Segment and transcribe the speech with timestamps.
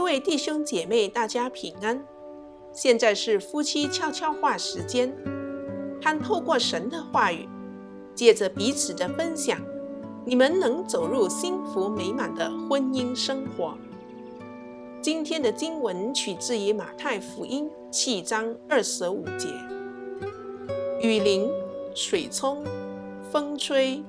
[0.00, 2.02] 各位弟兄姐妹，大家平安。
[2.72, 5.14] 现在是夫妻悄悄话时间，
[6.00, 7.46] 盼透过神的话语，
[8.14, 9.60] 借着彼此的分享，
[10.24, 13.76] 你们能走入幸福美满的婚姻生活。
[15.02, 19.48] 今天的经文取自于马太福音七章二十五节：
[21.02, 21.46] 雨淋、
[21.94, 22.64] 水冲、
[23.30, 24.02] 风吹，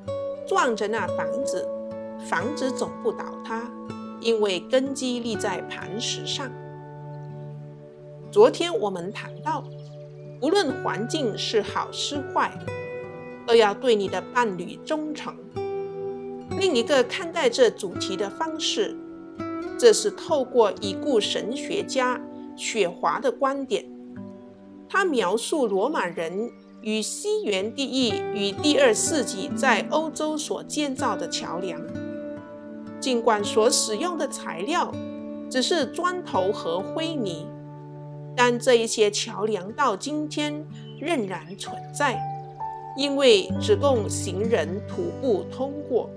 [0.48, 1.68] 撞着那房子，
[2.30, 3.70] 房子总不倒塌。
[4.22, 6.50] 因为根基立在磐石上。
[8.32, 9.64] 昨天我们谈到，
[10.42, 12.58] 无论环境是好是坏，
[13.46, 15.36] 都要对你的伴侣忠诚。
[16.58, 18.96] 另一个看待这主题的方式，
[19.78, 22.22] 这是透过已故神学家
[22.56, 23.86] 雪华的观点。
[24.88, 31.82] 他描述罗马人与西元第一与第二世纪在欧洲所建造的桥梁。
[33.02, 34.92] 尽管所使用的材料
[35.50, 37.48] 只是砖头和灰泥，
[38.36, 40.66] 但这一些桥梁到今天
[41.00, 42.22] 仍然存在，
[42.96, 46.10] 因为只供行人徒步通过。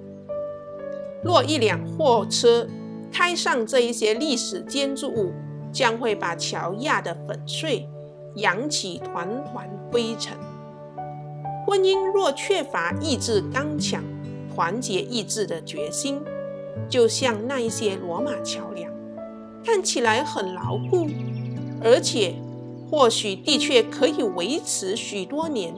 [1.22, 2.68] 若一辆货车
[3.10, 5.32] 开上这一些历史建筑物，
[5.72, 7.88] 将会把桥压得粉碎，
[8.34, 10.36] 扬起团团灰尘。
[11.66, 14.04] 婚姻若缺乏意志刚强、
[14.54, 16.20] 团结意志的决心，
[16.88, 18.90] 就像那一些罗马桥梁，
[19.64, 21.06] 看起来很牢固，
[21.82, 22.34] 而且
[22.90, 25.74] 或许的确可以维持许多年，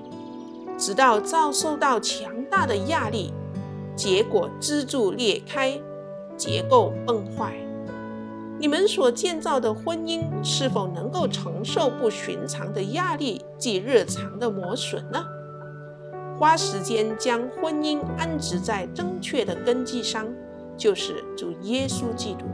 [0.79, 3.33] 直到遭受到强大的压力，
[3.95, 5.81] 结果支柱裂开，
[6.37, 7.55] 结构崩坏。
[8.59, 15.23] 你们所建造的婚姻是否能够承受不寻常的压力及日常的磨损呢？
[16.39, 20.27] 花时间将婚姻安置在正确的根基上。
[20.77, 22.45] 就是主耶稣基督，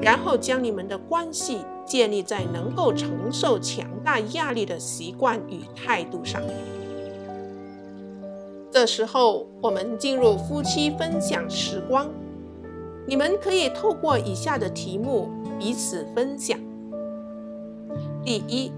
[0.00, 6.42] 然后将你们的关系建立在能够承受强大压力的习惯与态度上。
[8.70, 12.08] 这时候，我们进入夫妻分享时光，
[13.06, 16.58] 你们可以透过以下的题目彼此分享：
[18.22, 18.70] 第一，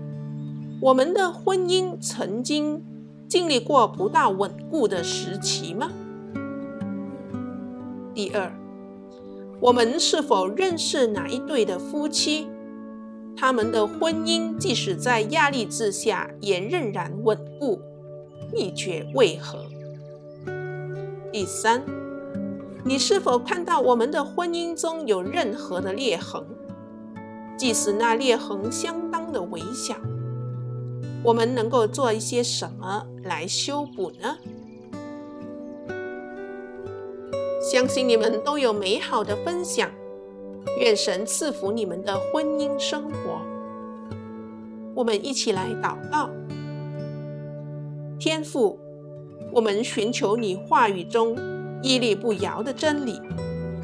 [0.81, 2.83] 我们的婚姻曾经
[3.29, 5.91] 经历过不大稳固的时期吗？
[8.23, 8.53] 第二，
[9.63, 12.47] 我们是否认识哪一对的夫妻？
[13.35, 17.81] 他们的婚姻即使在压力之下，也仍然稳固。
[18.53, 19.65] 秘诀为何？
[21.33, 21.83] 第三，
[22.85, 26.45] 你是否看到我们的婚姻中有任何的裂痕？
[27.57, 29.97] 即使那裂痕相当的微小，
[31.25, 34.37] 我们能够做一些什么来修补呢？
[37.71, 39.89] 相信你们都有美好的分享，
[40.81, 43.41] 愿神赐福你们的婚姻生活。
[44.93, 46.29] 我们一起来祷告：
[48.19, 48.77] 天父，
[49.53, 51.39] 我们寻求你话语中
[51.81, 53.23] 屹立不摇的真理，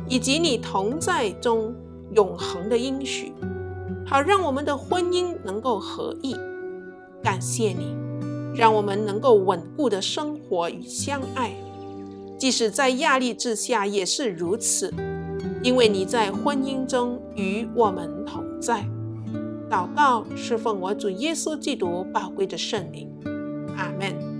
[0.08, 1.72] 以及你同在中
[2.10, 3.32] 永恒的应许，
[4.04, 6.34] 好让我们的婚姻能够合一。
[7.22, 7.94] 感谢你，
[8.52, 11.54] 让我们能够稳固的生活与相爱。
[12.38, 14.92] 即使在压力之下也是如此，
[15.62, 18.84] 因为你在婚姻中与我们同在。
[19.68, 23.10] 祷告侍奉我主耶稣基督宝贵的圣灵，
[23.76, 24.35] 阿门。